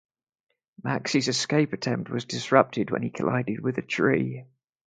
[0.83, 4.47] Maxie's escape attempt was disrupted when he collided with a tree.